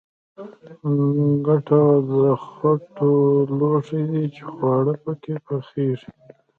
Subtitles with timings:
[1.45, 2.11] کټوه د
[2.45, 3.11] خټو
[3.57, 6.09] لوښی دی چې خواړه پکې پخیږي